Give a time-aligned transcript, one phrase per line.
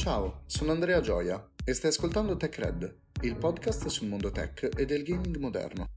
[0.00, 5.02] Ciao, sono Andrea Gioia e stai ascoltando TechRed, il podcast sul mondo tech e del
[5.02, 5.88] gaming moderno.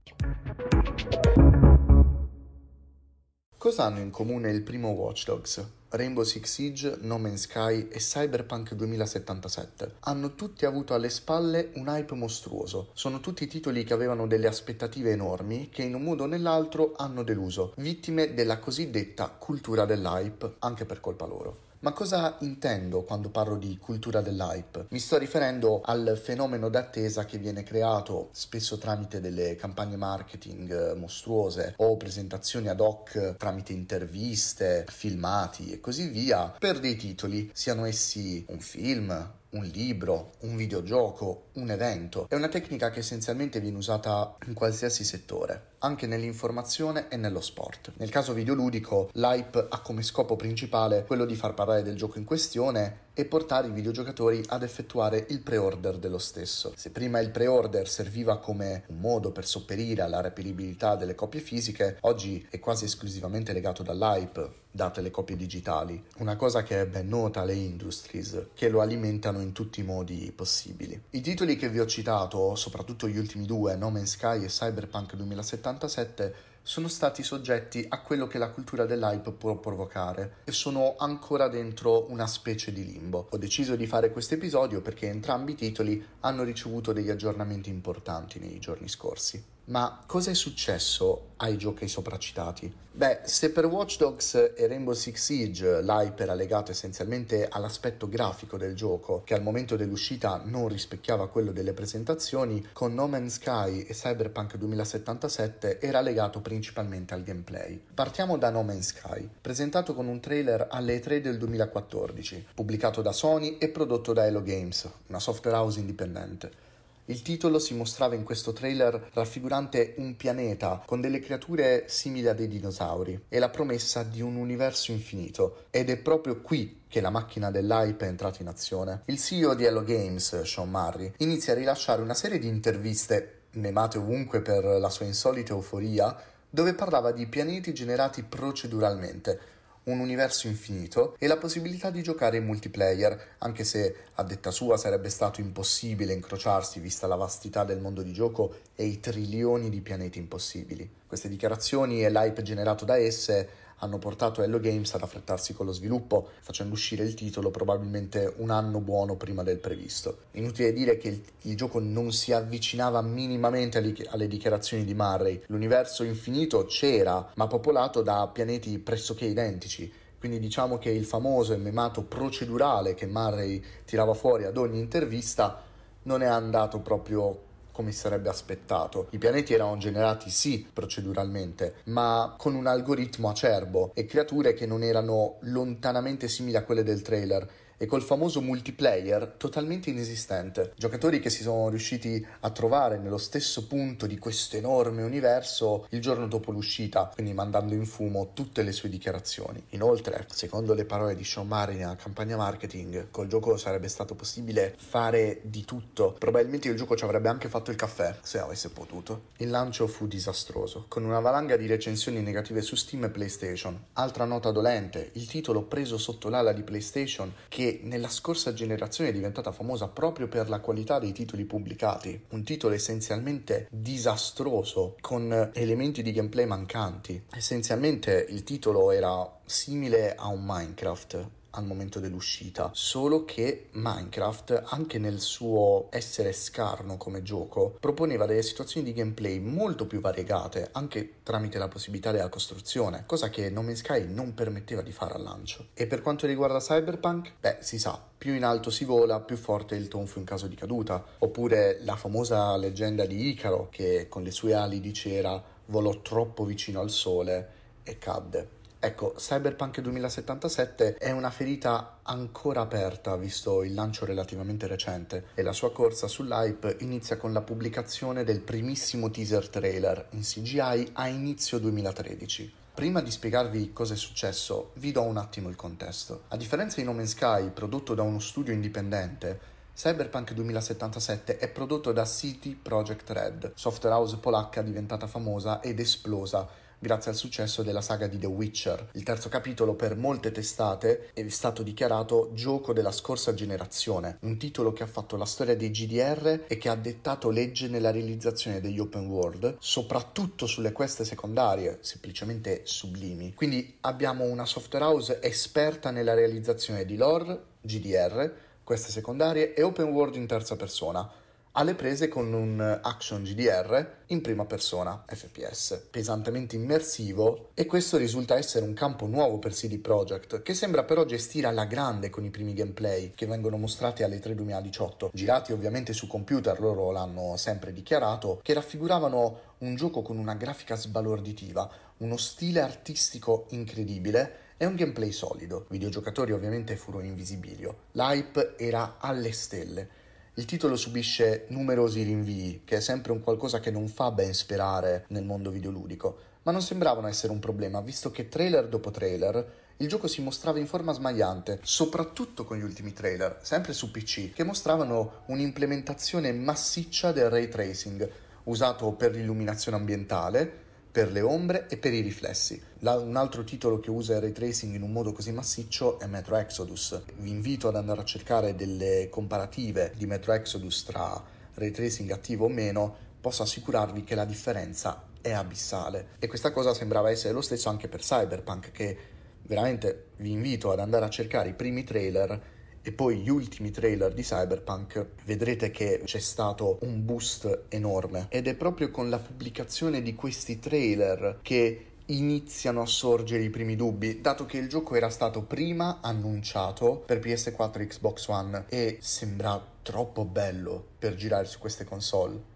[3.57, 7.99] Cosa hanno in comune il primo Watch Dogs, Rainbow Six Siege, No Man's Sky e
[7.99, 9.93] Cyberpunk 2077?
[10.01, 12.89] Hanno tutti avuto alle spalle un hype mostruoso.
[12.91, 17.23] Sono tutti titoli che avevano delle aspettative enormi che in un modo o nell'altro hanno
[17.23, 21.71] deluso, vittime della cosiddetta cultura dell'hype, anche per colpa loro.
[21.83, 24.85] Ma cosa intendo quando parlo di cultura dell'hype?
[24.91, 30.93] Mi sto riferendo al fenomeno d'attesa che viene creato spesso tramite delle campagne marketing eh,
[30.95, 37.83] mostruose o presentazioni ad hoc tramite interviste, filmati e così via per dei titoli, siano
[37.83, 42.27] essi un film, un libro, un videogioco, un evento.
[42.27, 47.93] È una tecnica che essenzialmente viene usata in qualsiasi settore, anche nell'informazione e nello sport.
[47.97, 52.25] Nel caso videoludico, l'hype ha come scopo principale quello di far parlare del gioco in
[52.25, 56.73] questione e portare i videogiocatori ad effettuare il pre-order dello stesso.
[56.75, 61.97] Se prima il pre-order serviva come un modo per sopperire alla reperibilità delle copie fisiche,
[62.01, 66.03] oggi è quasi esclusivamente legato dall'hype, date le copie digitali.
[66.17, 70.31] Una cosa che è ben nota alle industries, che lo alimentano in tutti i modi
[70.35, 70.99] possibili.
[71.11, 75.15] I titoli che vi ho citato, soprattutto gli ultimi due, No Man's Sky e Cyberpunk
[75.15, 81.49] 2077, sono stati soggetti a quello che la cultura dell'hype può provocare e sono ancora
[81.49, 83.27] dentro una specie di limbo.
[83.29, 88.39] Ho deciso di fare questo episodio perché entrambi i titoli hanno ricevuto degli aggiornamenti importanti
[88.39, 89.43] nei giorni scorsi.
[89.65, 92.81] Ma cosa è successo ai giochi sopracitati?
[92.91, 98.57] Beh, se per Watch Dogs e Rainbow Six Siege l'hype era legato essenzialmente all'aspetto grafico
[98.57, 103.83] del gioco, che al momento dell'uscita non rispecchiava quello delle presentazioni, con No Man's Sky
[103.83, 107.81] e Cyberpunk 2077 era legato principalmente al gameplay.
[107.93, 113.13] Partiamo da No Man's Sky, presentato con un trailer alle 3 del 2014, pubblicato da
[113.13, 116.71] Sony e prodotto da Hello Games, una software house indipendente.
[117.07, 122.33] Il titolo si mostrava in questo trailer raffigurante un pianeta con delle creature simili a
[122.33, 125.65] dei dinosauri e la promessa di un universo infinito.
[125.69, 129.01] Ed è proprio qui che la macchina dell'hype è entrata in azione.
[129.07, 133.97] Il CEO di Hello Games, Sean Murray, inizia a rilasciare una serie di interviste, memate
[133.97, 136.15] ovunque per la sua insolita euforia,
[136.49, 139.52] dove parlava di pianeti generati proceduralmente
[139.85, 144.77] un universo infinito e la possibilità di giocare in multiplayer, anche se a detta sua
[144.77, 149.81] sarebbe stato impossibile incrociarsi vista la vastità del mondo di gioco e i trilioni di
[149.81, 150.89] pianeti impossibili.
[151.07, 155.73] Queste dichiarazioni e l'hype generato da esse hanno portato Hello Games ad affrettarsi con lo
[155.73, 160.19] sviluppo, facendo uscire il titolo probabilmente un anno buono prima del previsto.
[160.31, 165.41] Inutile dire che il, il gioco non si avvicinava minimamente alle, alle dichiarazioni di Murray.
[165.47, 169.91] L'universo infinito c'era, ma popolato da pianeti pressoché identici.
[170.17, 175.61] Quindi diciamo che il famoso e memato procedurale che Murray tirava fuori ad ogni intervista
[176.03, 179.07] non è andato proprio come si sarebbe aspettato.
[179.09, 184.83] I pianeti erano generati sì proceduralmente, ma con un algoritmo acerbo e creature che non
[184.83, 187.45] erano lontanamente simili a quelle del trailer
[187.77, 190.73] e col famoso multiplayer totalmente inesistente.
[190.77, 196.01] Giocatori che si sono riusciti a trovare nello stesso punto di questo enorme universo il
[196.01, 199.63] giorno dopo l'uscita, quindi mandando in fumo tutte le sue dichiarazioni.
[199.69, 204.75] Inoltre, secondo le parole di Sean Murray nella campagna marketing, col gioco sarebbe stato possibile
[204.77, 206.15] fare di tutto.
[206.17, 209.31] Probabilmente il gioco ci avrebbe anche fatto il caffè, se avesse potuto.
[209.37, 213.77] Il lancio fu disastroso, con una valanga di recensioni negative su Steam e PlayStation.
[213.93, 219.13] Altra nota dolente, il titolo preso sotto l'ala di PlayStation che nella scorsa generazione è
[219.13, 222.25] diventata famosa proprio per la qualità dei titoli pubblicati.
[222.29, 227.23] Un titolo essenzialmente disastroso, con elementi di gameplay mancanti.
[227.31, 234.97] Essenzialmente il titolo era simile a un Minecraft al momento dell'uscita, solo che Minecraft, anche
[234.97, 241.15] nel suo essere scarno come gioco, proponeva delle situazioni di gameplay molto più variegate, anche
[241.23, 245.23] tramite la possibilità della costruzione, cosa che No Man's Sky non permetteva di fare al
[245.23, 245.67] lancio.
[245.73, 249.75] E per quanto riguarda Cyberpunk, beh, si sa, più in alto si vola, più forte
[249.75, 254.23] è il tonfo in caso di caduta, oppure la famosa leggenda di Icaro che con
[254.23, 257.49] le sue ali di cera volò troppo vicino al sole
[257.83, 258.61] e cadde.
[258.85, 265.53] Ecco, Cyberpunk 2077 è una ferita ancora aperta visto il lancio relativamente recente e la
[265.53, 271.59] sua corsa sull'hype inizia con la pubblicazione del primissimo teaser trailer in CGI a inizio
[271.59, 272.53] 2013.
[272.73, 276.23] Prima di spiegarvi cosa è successo, vi do un attimo il contesto.
[276.27, 281.93] A differenza di No Man's Sky, prodotto da uno studio indipendente, Cyberpunk 2077 è prodotto
[281.93, 286.47] da City Project Red, software house polacca diventata famosa ed esplosa
[286.83, 288.89] grazie al successo della saga di The Witcher.
[288.91, 294.73] Il terzo capitolo per molte testate è stato dichiarato gioco della scorsa generazione, un titolo
[294.73, 298.79] che ha fatto la storia dei GDR e che ha dettato legge nella realizzazione degli
[298.79, 303.33] open world, soprattutto sulle queste secondarie, semplicemente sublimi.
[303.33, 308.29] Quindi abbiamo una software house esperta nella realizzazione di lore, GDR,
[308.61, 311.09] queste secondarie e open world in terza persona
[311.55, 318.37] alle prese con un action GDR in prima persona FPS, pesantemente immersivo e questo risulta
[318.37, 322.31] essere un campo nuovo per CD Projekt che sembra però gestire alla grande con i
[322.31, 327.71] primi gameplay che vengono mostrati alle 3 2018, girati ovviamente su computer, loro l'hanno sempre
[327.71, 334.75] dichiarato, che raffiguravano un gioco con una grafica sbalorditiva, uno stile artistico incredibile e un
[334.75, 335.65] gameplay solido.
[335.69, 337.89] I videogiocatori ovviamente furono in visibilio.
[337.91, 340.01] L'hype era alle stelle
[340.35, 345.05] il titolo subisce numerosi rinvii, che è sempre un qualcosa che non fa ben sperare
[345.09, 349.87] nel mondo videoludico, ma non sembravano essere un problema, visto che trailer dopo trailer il
[349.87, 354.43] gioco si mostrava in forma smagliante, soprattutto con gli ultimi trailer, sempre su PC, che
[354.43, 358.09] mostravano un'implementazione massiccia del ray tracing,
[358.45, 360.61] usato per l'illuminazione ambientale,
[360.93, 362.61] per le ombre e per i riflessi.
[362.81, 366.05] La, un altro titolo che usa il ray tracing in un modo così massiccio è
[366.05, 367.01] Metro Exodus.
[367.17, 371.19] Vi invito ad andare a cercare delle comparative di Metro Exodus tra
[371.55, 376.09] ray tracing attivo o meno, posso assicurarvi che la differenza è abissale.
[376.19, 378.97] E questa cosa sembrava essere lo stesso anche per Cyberpunk, che
[379.41, 382.39] veramente vi invito ad andare a cercare i primi trailer
[382.83, 388.47] e poi gli ultimi trailer di Cyberpunk vedrete che c'è stato un boost enorme ed
[388.47, 394.19] è proprio con la pubblicazione di questi trailer che iniziano a sorgere i primi dubbi,
[394.19, 399.65] dato che il gioco era stato prima annunciato per PS4 e Xbox One e sembra
[399.81, 402.51] troppo bello per girare su queste console.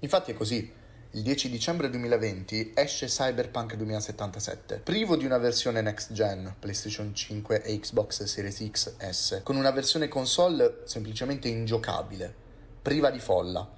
[0.00, 0.70] Infatti è così,
[1.14, 7.62] il 10 dicembre 2020 esce Cyberpunk 2077, privo di una versione next gen, PlayStation 5
[7.62, 12.34] e Xbox Series X S, con una versione console semplicemente ingiocabile,
[12.80, 13.68] priva di folla.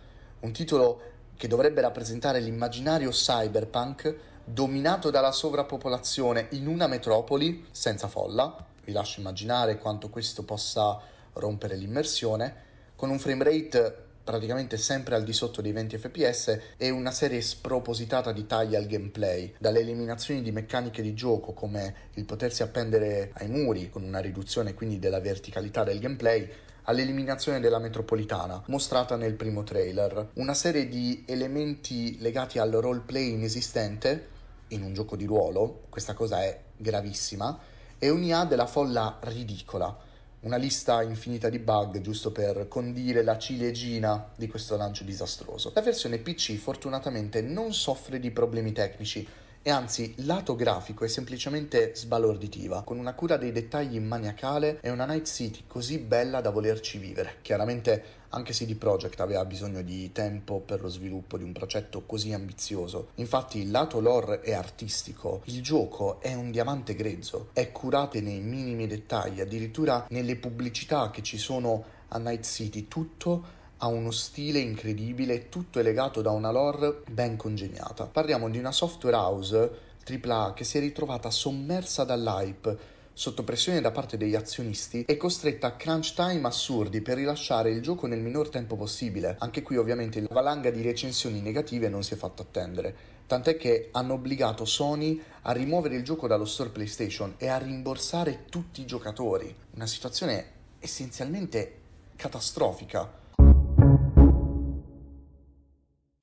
[0.40, 1.00] Un titolo
[1.36, 8.64] che dovrebbe rappresentare l'immaginario cyberpunk dominato dalla sovrappopolazione in una metropoli senza folla.
[8.84, 11.00] Vi lascio immaginare quanto questo possa
[11.32, 12.62] rompere l'immersione,
[12.94, 17.42] con un frame rate praticamente sempre al di sotto dei 20 fps e una serie
[17.42, 23.30] spropositata di tagli al gameplay, dalle eliminazioni di meccaniche di gioco come il potersi appendere
[23.34, 26.50] ai muri con una riduzione quindi della verticalità del gameplay
[26.84, 30.30] all'eliminazione della metropolitana, mostrata nel primo trailer.
[30.34, 34.28] Una serie di elementi legati al roleplay inesistente
[34.68, 37.58] in un gioco di ruolo, questa cosa è gravissima,
[37.98, 39.96] e un'IA della folla ridicola
[40.44, 45.72] una lista infinita di bug giusto per condire la ciliegina di questo lancio disastroso.
[45.74, 49.26] La versione PC fortunatamente non soffre di problemi tecnici
[49.66, 55.06] e anzi lato grafico è semplicemente sbalorditiva, con una cura dei dettagli maniacale e una
[55.06, 57.36] Night City così bella da volerci vivere.
[57.40, 62.34] Chiaramente anche CD Projekt aveva bisogno di tempo per lo sviluppo di un progetto così
[62.34, 63.12] ambizioso.
[63.14, 68.40] Infatti il lato lore è artistico, il gioco è un diamante grezzo, è curato nei
[68.40, 74.60] minimi dettagli, addirittura nelle pubblicità che ci sono a Night City, tutto ha uno stile
[74.60, 78.06] incredibile, tutto è legato da una lore ben congegnata.
[78.06, 79.70] Parliamo di una software house
[80.08, 85.66] AAA che si è ritrovata sommersa dall'hype sotto pressione da parte degli azionisti, è costretta
[85.66, 89.36] a crunch time assurdi per rilasciare il gioco nel minor tempo possibile.
[89.38, 93.90] Anche qui ovviamente la valanga di recensioni negative non si è fatto attendere, tant'è che
[93.92, 98.86] hanno obbligato Sony a rimuovere il gioco dallo store PlayStation e a rimborsare tutti i
[98.86, 99.54] giocatori.
[99.74, 101.80] Una situazione essenzialmente
[102.16, 103.22] catastrofica.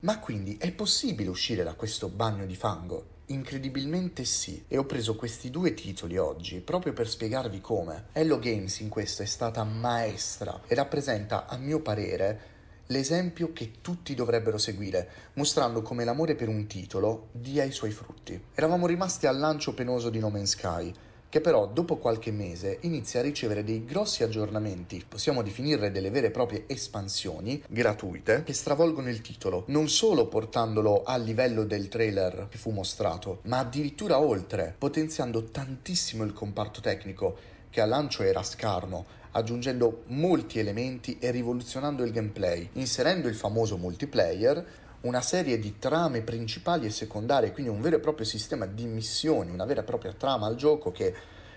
[0.04, 3.20] Ma quindi è possibile uscire da questo bagno di fango?
[3.28, 8.06] Incredibilmente sì, e ho preso questi due titoli oggi proprio per spiegarvi come.
[8.14, 12.40] Hello Games in questo è stata maestra e rappresenta, a mio parere,
[12.88, 18.44] l'esempio che tutti dovrebbero seguire, mostrando come l'amore per un titolo dia i suoi frutti.
[18.56, 20.92] Eravamo rimasti al lancio penoso di No Man's Sky,
[21.32, 26.28] che però dopo qualche mese inizia a ricevere dei grossi aggiornamenti, possiamo definirle delle vere
[26.28, 32.48] e proprie espansioni gratuite, che stravolgono il titolo, non solo portandolo al livello del trailer
[32.50, 37.38] che fu mostrato, ma addirittura oltre, potenziando tantissimo il comparto tecnico,
[37.70, 43.78] che al lancio era scarno, aggiungendo molti elementi e rivoluzionando il gameplay, inserendo il famoso
[43.78, 44.66] multiplayer,
[45.02, 49.52] una serie di trame principali e secondarie, quindi un vero e proprio sistema di missioni,
[49.52, 51.14] una vera e propria trama al gioco che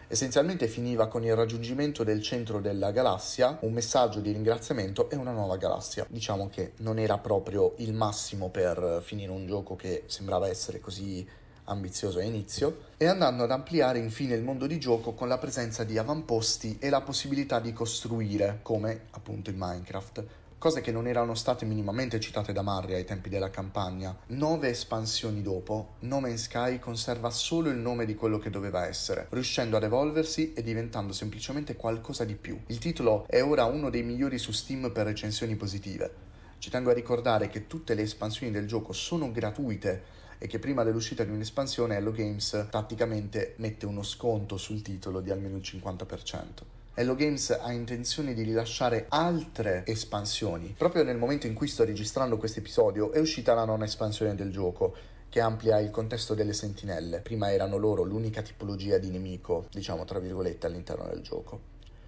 [0.06, 5.32] Essenzialmente finiva con il raggiungimento del centro della galassia, un messaggio di ringraziamento e una
[5.32, 6.06] nuova galassia.
[6.08, 11.26] Diciamo che non era proprio il massimo per finire un gioco che sembrava essere così
[11.64, 15.82] ambizioso a inizio, e andando ad ampliare infine il mondo di gioco con la presenza
[15.82, 20.24] di avamposti e la possibilità di costruire, come appunto in Minecraft
[20.64, 24.16] cose che non erano state minimamente citate da Marri ai tempi della campagna.
[24.28, 29.26] Nove espansioni dopo, No Man's Sky conserva solo il nome di quello che doveva essere,
[29.28, 32.58] riuscendo ad evolversi e diventando semplicemente qualcosa di più.
[32.68, 36.10] Il titolo è ora uno dei migliori su Steam per recensioni positive.
[36.56, 40.02] Ci tengo a ricordare che tutte le espansioni del gioco sono gratuite
[40.38, 45.30] e che prima dell'uscita di un'espansione Hello Games tatticamente mette uno sconto sul titolo di
[45.30, 46.83] almeno il 50%.
[46.96, 50.76] Hello Games ha intenzione di rilasciare altre espansioni.
[50.78, 54.52] Proprio nel momento in cui sto registrando questo episodio è uscita la nona espansione del
[54.52, 54.94] gioco,
[55.28, 57.18] che amplia il contesto delle sentinelle.
[57.18, 61.60] Prima erano loro l'unica tipologia di nemico, diciamo tra virgolette, all'interno del gioco.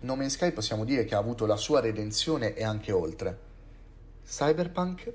[0.03, 3.39] No Man's Sky possiamo dire che ha avuto la sua redenzione e anche oltre.
[4.25, 5.13] Cyberpunk?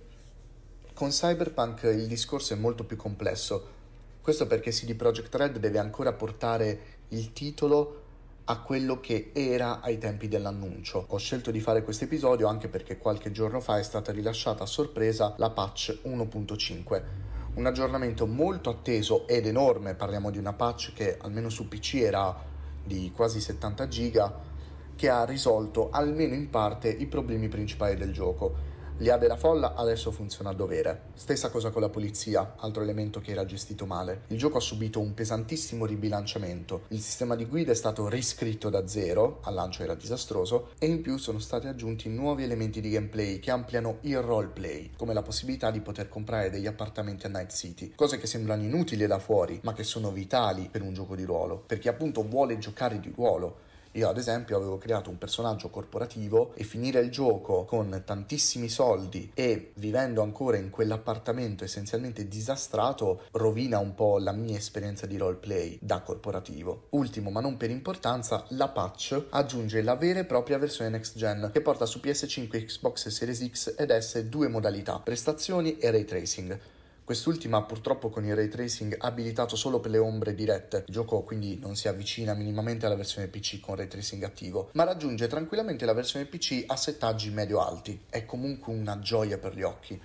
[0.94, 3.66] Con Cyberpunk il discorso è molto più complesso.
[4.22, 8.10] Questo perché CD Projekt Red deve ancora portare il titolo
[8.46, 11.06] a quello che era ai tempi dell'annuncio.
[11.10, 14.68] Ho scelto di fare questo episodio anche perché qualche giorno fa è stata rilasciata a
[14.68, 17.04] sorpresa la patch 1.5.
[17.54, 22.36] Un aggiornamento molto atteso ed enorme, parliamo di una patch che almeno su PC era
[22.84, 24.40] di quasi 70 giga,
[24.96, 30.12] che ha risolto almeno in parte i problemi principali del gioco L'IA della folla adesso
[30.12, 31.06] funziona a dovere.
[31.16, 34.24] Stessa cosa con la polizia, altro elemento che era gestito male.
[34.28, 36.84] Il gioco ha subito un pesantissimo ribilanciamento.
[36.90, 41.02] Il sistema di guida è stato riscritto da zero, al lancio era disastroso, e in
[41.02, 45.72] più sono stati aggiunti nuovi elementi di gameplay che ampliano il roleplay, come la possibilità
[45.72, 49.74] di poter comprare degli appartamenti a Night City, cose che sembrano inutili da fuori, ma
[49.74, 53.70] che sono vitali per un gioco di ruolo, per chi appunto vuole giocare di ruolo
[53.94, 59.32] io ad esempio avevo creato un personaggio corporativo e finire il gioco con tantissimi soldi
[59.34, 65.78] e vivendo ancora in quell'appartamento essenzialmente disastrato rovina un po' la mia esperienza di roleplay
[65.82, 66.88] da corporativo.
[66.92, 71.50] Ultimo ma non per importanza, la patch aggiunge la vera e propria versione next gen
[71.52, 76.60] che porta su PS5, Xbox Series X ed S due modalità, prestazioni e ray tracing.
[77.04, 81.58] Quest'ultima purtroppo con il ray tracing abilitato solo per le ombre dirette, il gioco quindi
[81.58, 85.94] non si avvicina minimamente alla versione PC con ray tracing attivo, ma raggiunge tranquillamente la
[85.94, 88.04] versione PC a settaggi medio-alti.
[88.08, 90.00] È comunque una gioia per gli occhi.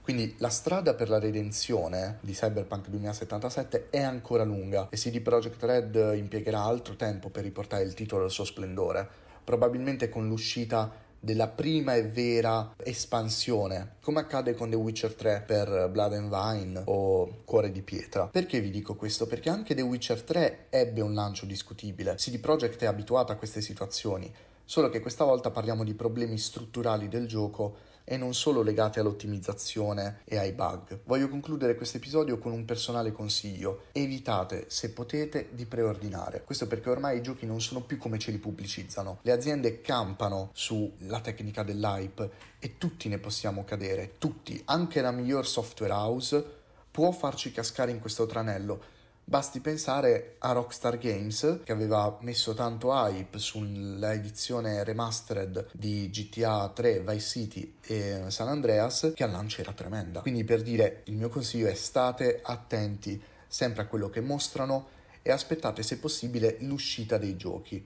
[0.00, 5.60] Quindi la strada per la redenzione di Cyberpunk 2077 è ancora lunga e CD Projekt
[5.64, 9.06] Red impiegherà altro tempo per riportare il titolo al suo splendore,
[9.42, 15.88] probabilmente con l'uscita della prima e vera espansione, come accade con The Witcher 3 per
[15.90, 18.28] Blood and Vine o Cuore di Pietra.
[18.28, 19.26] Perché vi dico questo?
[19.26, 22.14] Perché anche The Witcher 3 ebbe un lancio discutibile.
[22.14, 24.32] CD Projekt è abituata a queste situazioni,
[24.64, 30.20] solo che questa volta parliamo di problemi strutturali del gioco e non solo legate all'ottimizzazione
[30.24, 31.00] e ai bug.
[31.04, 33.86] Voglio concludere questo episodio con un personale consiglio.
[33.90, 36.44] Evitate, se potete, di preordinare.
[36.44, 39.18] Questo perché ormai i giochi non sono più come ce li pubblicizzano.
[39.22, 45.44] Le aziende campano sulla tecnica dell'hype e tutti ne possiamo cadere, tutti, anche la miglior
[45.44, 46.44] software house
[46.92, 48.94] può farci cascare in questo tranello
[49.28, 56.68] Basti pensare a Rockstar Games che aveva messo tanto hype sulla edizione remastered di GTA
[56.68, 60.20] 3, Vice City e San Andreas che al lancio era tremenda.
[60.20, 64.90] Quindi per dire il mio consiglio è state attenti sempre a quello che mostrano
[65.22, 67.84] e aspettate se possibile l'uscita dei giochi.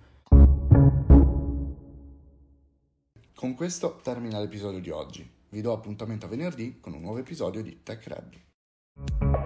[3.34, 5.26] Con questo termina l'episodio di oggi.
[5.48, 9.39] Vi do appuntamento a venerdì con un nuovo episodio di Tech Red.